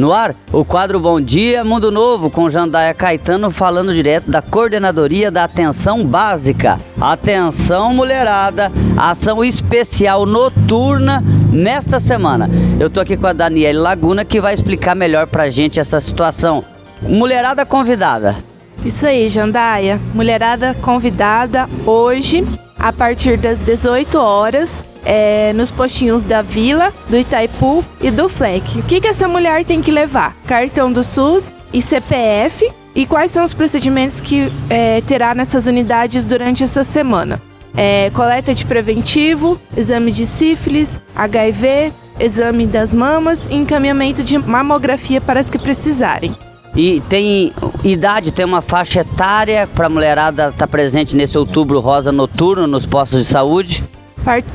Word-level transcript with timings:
No 0.00 0.14
ar, 0.14 0.34
o 0.50 0.64
quadro 0.64 0.98
Bom 0.98 1.20
Dia 1.20 1.62
Mundo 1.62 1.90
Novo 1.90 2.30
com 2.30 2.48
Jandaia 2.48 2.94
Caetano 2.94 3.50
falando 3.50 3.92
direto 3.92 4.30
da 4.30 4.40
Coordenadoria 4.40 5.30
da 5.30 5.44
Atenção 5.44 6.02
Básica. 6.06 6.80
Atenção, 6.98 7.92
mulherada, 7.92 8.72
ação 8.96 9.44
especial 9.44 10.24
noturna 10.24 11.22
nesta 11.52 12.00
semana. 12.00 12.48
Eu 12.80 12.88
tô 12.88 12.98
aqui 12.98 13.14
com 13.14 13.26
a 13.26 13.34
Daniele 13.34 13.76
Laguna 13.76 14.24
que 14.24 14.40
vai 14.40 14.54
explicar 14.54 14.94
melhor 14.94 15.26
pra 15.26 15.50
gente 15.50 15.78
essa 15.78 16.00
situação. 16.00 16.64
Mulherada 17.02 17.66
convidada. 17.66 18.36
Isso 18.82 19.06
aí, 19.06 19.28
Jandaia. 19.28 20.00
Mulherada 20.14 20.72
convidada 20.80 21.68
hoje, 21.84 22.42
a 22.80 22.92
partir 22.92 23.36
das 23.36 23.58
18 23.58 24.18
horas, 24.18 24.82
é, 25.04 25.52
nos 25.52 25.70
postinhos 25.70 26.22
da 26.22 26.42
Vila, 26.42 26.92
do 27.08 27.16
Itaipu 27.16 27.84
e 28.00 28.10
do 28.10 28.28
FLEC. 28.28 28.78
O 28.78 28.82
que, 28.82 29.00
que 29.00 29.08
essa 29.08 29.28
mulher 29.28 29.64
tem 29.64 29.82
que 29.82 29.90
levar? 29.90 30.34
Cartão 30.46 30.90
do 30.92 31.02
SUS 31.02 31.52
e 31.72 31.80
CPF. 31.80 32.70
E 32.94 33.06
quais 33.06 33.30
são 33.30 33.44
os 33.44 33.54
procedimentos 33.54 34.20
que 34.20 34.50
é, 34.68 35.00
terá 35.02 35.34
nessas 35.34 35.66
unidades 35.66 36.26
durante 36.26 36.64
essa 36.64 36.82
semana? 36.82 37.40
É, 37.76 38.10
coleta 38.10 38.52
de 38.52 38.64
preventivo, 38.64 39.60
exame 39.76 40.10
de 40.10 40.26
sífilis, 40.26 41.00
HIV, 41.14 41.92
exame 42.18 42.66
das 42.66 42.92
mamas 42.92 43.46
e 43.46 43.54
encaminhamento 43.54 44.24
de 44.24 44.36
mamografia 44.36 45.20
para 45.20 45.38
as 45.38 45.48
que 45.48 45.58
precisarem. 45.58 46.36
E 46.74 47.00
tem 47.08 47.52
idade, 47.84 48.32
tem 48.32 48.44
uma 48.44 48.60
faixa 48.60 49.00
etária 49.00 49.66
para 49.66 49.86
a 49.86 49.88
mulherada 49.88 50.48
estar 50.48 50.58
tá 50.58 50.66
presente 50.66 51.16
nesse 51.16 51.38
outubro 51.38 51.80
rosa 51.80 52.12
noturno 52.12 52.66
nos 52.66 52.86
postos 52.86 53.20
de 53.20 53.24
saúde? 53.24 53.84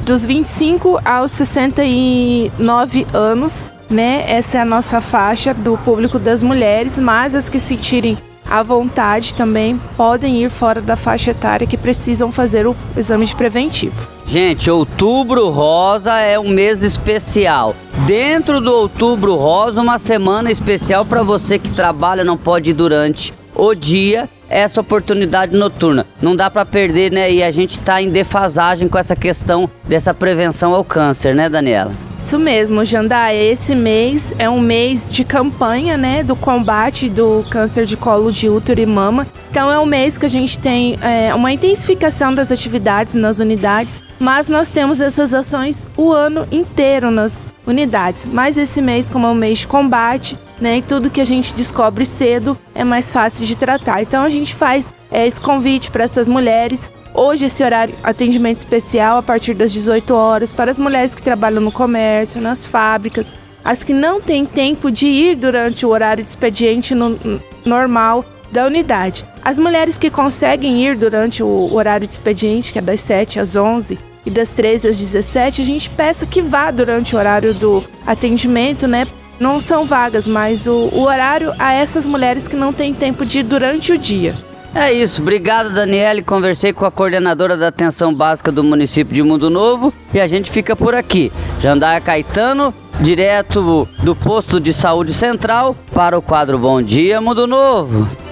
dos 0.05 0.25
25 0.25 0.99
aos 1.03 1.31
69 1.31 3.07
anos, 3.13 3.67
né? 3.89 4.23
Essa 4.27 4.59
é 4.59 4.61
a 4.61 4.65
nossa 4.65 5.01
faixa 5.01 5.53
do 5.53 5.77
público 5.77 6.19
das 6.19 6.43
mulheres, 6.43 6.99
mas 6.99 7.33
as 7.33 7.49
que 7.49 7.59
sentirem 7.59 8.17
à 8.49 8.61
vontade 8.63 9.33
também 9.33 9.79
podem 9.97 10.43
ir 10.43 10.49
fora 10.49 10.81
da 10.81 10.95
faixa 10.95 11.31
etária 11.31 11.67
que 11.67 11.77
precisam 11.77 12.31
fazer 12.31 12.67
o 12.67 12.75
exame 12.95 13.25
de 13.25 13.35
preventivo. 13.35 14.07
Gente, 14.27 14.69
outubro 14.71 15.49
rosa 15.49 16.19
é 16.19 16.39
um 16.39 16.49
mês 16.49 16.83
especial. 16.83 17.75
Dentro 18.05 18.59
do 18.59 18.73
outubro 18.73 19.35
rosa, 19.35 19.81
uma 19.81 19.97
semana 19.97 20.51
especial 20.51 21.05
para 21.05 21.23
você 21.23 21.59
que 21.59 21.71
trabalha, 21.73 22.23
não 22.23 22.37
pode 22.37 22.71
ir 22.71 22.73
durante 22.73 23.33
o 23.53 23.73
dia 23.73 24.29
essa 24.49 24.81
oportunidade 24.81 25.55
noturna. 25.55 26.05
Não 26.21 26.35
dá 26.35 26.49
para 26.49 26.65
perder, 26.65 27.11
né? 27.11 27.31
E 27.31 27.43
a 27.43 27.51
gente 27.51 27.79
está 27.79 28.01
em 28.01 28.09
defasagem 28.09 28.87
com 28.87 28.97
essa 28.97 29.15
questão 29.15 29.69
dessa 29.83 30.13
prevenção 30.13 30.73
ao 30.73 30.83
câncer, 30.83 31.33
né, 31.33 31.49
Daniela? 31.49 31.91
Isso 32.25 32.39
mesmo, 32.39 32.83
Jandaia. 32.83 33.51
Esse 33.51 33.75
mês 33.75 34.33
é 34.39 34.49
um 34.49 34.59
mês 34.59 35.11
de 35.11 35.23
campanha, 35.23 35.95
né, 35.95 36.23
do 36.23 36.35
combate 36.35 37.07
do 37.07 37.45
câncer 37.51 37.85
de 37.85 37.95
colo 37.95 38.31
de 38.31 38.49
útero 38.49 38.81
e 38.81 38.85
mama. 38.87 39.27
Então 39.55 39.71
é 39.71 39.79
um 39.79 39.85
mês 39.85 40.17
que 40.17 40.25
a 40.25 40.29
gente 40.29 40.59
tem 40.59 40.99
é, 41.01 41.33
uma 41.33 41.49
intensificação 41.49 42.35
das 42.35 42.51
atividades 42.51 43.15
nas 43.15 43.39
unidades, 43.39 44.03
mas 44.19 44.49
nós 44.49 44.67
temos 44.67 44.99
essas 44.99 45.33
ações 45.33 45.87
o 45.95 46.11
ano 46.11 46.45
inteiro 46.51 47.09
nas 47.09 47.47
unidades. 47.65 48.25
Mas 48.25 48.57
esse 48.57 48.81
mês, 48.81 49.09
como 49.09 49.27
é 49.27 49.29
um 49.29 49.33
mês 49.33 49.59
de 49.59 49.67
combate, 49.67 50.37
né, 50.59 50.79
e 50.79 50.81
tudo 50.81 51.09
que 51.09 51.21
a 51.21 51.25
gente 51.25 51.53
descobre 51.53 52.03
cedo 52.03 52.59
é 52.73 52.83
mais 52.83 53.09
fácil 53.09 53.45
de 53.45 53.55
tratar. 53.55 54.01
Então 54.01 54.23
a 54.23 54.29
gente 54.29 54.53
faz 54.53 54.93
é, 55.09 55.25
esse 55.25 55.39
convite 55.39 55.89
para 55.89 56.03
essas 56.03 56.27
mulheres 56.27 56.91
Hoje 57.13 57.45
esse 57.45 57.63
horário 57.63 57.95
atendimento 58.03 58.57
especial 58.57 59.19
a 59.19 59.23
partir 59.23 59.53
das 59.53 59.71
18 59.71 60.13
horas 60.13 60.51
para 60.51 60.69
as 60.69 60.77
mulheres 60.77 61.15
que 61.15 61.21
trabalham 61.21 61.61
no 61.61 61.71
comércio, 61.71 62.41
nas 62.41 62.65
fábricas, 62.65 63.37
as 63.63 63.85
que 63.85 63.93
não 63.93 64.19
têm 64.19 64.45
tempo 64.45 64.91
de 64.91 65.07
ir 65.07 65.37
durante 65.37 65.85
o 65.85 65.89
horário 65.91 66.21
de 66.21 66.29
expediente 66.29 66.93
no, 66.93 67.17
normal 67.63 68.25
da 68.51 68.65
unidade. 68.65 69.25
As 69.43 69.59
mulheres 69.59 69.97
que 69.97 70.09
conseguem 70.09 70.85
ir 70.85 70.95
durante 70.95 71.43
o 71.43 71.73
horário 71.73 72.07
de 72.07 72.13
expediente, 72.13 72.71
que 72.71 72.79
é 72.79 72.81
das 72.81 73.01
7 73.01 73.39
às 73.39 73.55
11 73.55 73.97
e 74.25 74.29
das 74.29 74.51
13 74.51 74.89
às 74.89 74.97
17, 74.97 75.61
a 75.61 75.65
gente 75.65 75.89
peça 75.89 76.25
que 76.25 76.41
vá 76.41 76.71
durante 76.71 77.15
o 77.15 77.19
horário 77.19 77.53
do 77.53 77.83
atendimento, 78.05 78.87
né? 78.87 79.07
Não 79.39 79.59
são 79.59 79.85
vagas, 79.85 80.27
mas 80.27 80.65
o, 80.65 80.89
o 80.93 81.01
horário 81.03 81.53
a 81.59 81.73
essas 81.73 82.05
mulheres 82.05 82.47
que 82.47 82.55
não 82.55 82.71
têm 82.71 82.93
tempo 82.93 83.25
de 83.25 83.39
ir 83.39 83.43
durante 83.43 83.91
o 83.91 83.97
dia. 83.97 84.33
É 84.73 84.91
isso, 84.91 85.21
obrigado 85.21 85.73
Daniele. 85.73 86.21
Conversei 86.21 86.73
com 86.73 86.85
a 86.85 86.91
coordenadora 86.91 87.55
da 87.55 87.69
atenção 87.69 88.13
básica 88.13 88.51
do 88.51 88.61
município 88.61 89.13
de 89.13 89.23
Mundo 89.23 89.49
Novo 89.49 89.93
e 90.13 90.19
a 90.19 90.27
gente 90.27 90.51
fica 90.51 90.75
por 90.75 90.93
aqui. 90.93 91.31
Jandaia 91.61 92.01
Caetano, 92.01 92.73
direto 92.99 93.87
do 94.03 94.13
posto 94.13 94.59
de 94.59 94.73
saúde 94.73 95.13
central 95.13 95.77
para 95.93 96.17
o 96.17 96.21
quadro 96.21 96.59
Bom 96.59 96.81
Dia 96.81 97.21
Mundo 97.21 97.47
Novo. 97.47 98.24